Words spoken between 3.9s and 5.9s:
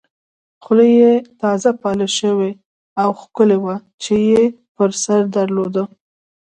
چې یې پر سر درلوده.